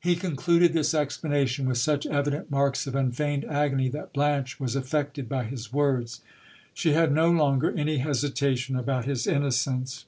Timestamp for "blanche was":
4.12-4.74